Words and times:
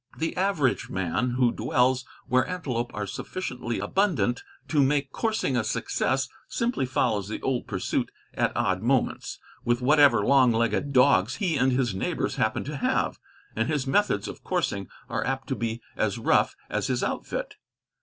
The 0.17 0.35
average 0.35 0.89
man 0.89 1.35
who 1.37 1.51
dwells 1.51 2.05
where 2.25 2.47
antelope 2.47 2.91
are 2.91 3.05
sufficiently 3.05 3.77
abundant 3.77 4.41
to 4.69 4.81
make 4.81 5.11
coursing 5.11 5.55
a 5.55 5.63
success, 5.63 6.27
simply 6.47 6.87
follows 6.87 7.27
the 7.29 7.39
pursuit 7.67 8.11
at 8.33 8.51
odd 8.57 8.81
moments, 8.81 9.37
with 9.63 9.79
whatever 9.83 10.25
long 10.25 10.51
legged 10.53 10.91
dogs 10.91 11.35
he 11.35 11.55
and 11.55 11.71
his 11.71 11.93
neighbors 11.93 12.37
happen 12.37 12.63
to 12.63 12.77
have; 12.77 13.19
and 13.55 13.69
his 13.69 13.85
methods 13.85 14.27
of 14.27 14.43
coursing 14.43 14.87
are 15.07 15.23
apt 15.23 15.47
to 15.49 15.55
be 15.55 15.83
as 15.95 16.17
rough 16.17 16.55
as 16.67 16.87
his 16.87 17.03
outfit. 17.03 17.57